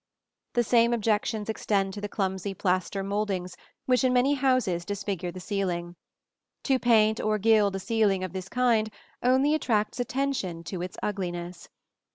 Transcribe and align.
The 0.53 0.63
same 0.63 0.93
objections 0.95 1.47
extend 1.47 1.93
to 1.93 2.01
the 2.01 2.09
clumsy 2.09 2.55
plaster 2.55 3.03
mouldings 3.03 3.55
which 3.85 4.03
in 4.03 4.13
many 4.13 4.33
houses 4.33 4.83
disfigure 4.83 5.29
the 5.31 5.39
ceiling. 5.39 5.95
To 6.63 6.79
paint 6.79 7.19
or 7.21 7.37
gild 7.37 7.75
a 7.75 7.79
ceiling 7.79 8.23
of 8.23 8.33
this 8.33 8.49
kind 8.49 8.89
only 9.21 9.53
attracts 9.53 9.99
attention 9.99 10.63
to 10.63 10.81
its 10.81 10.97
ugliness. 11.03 11.69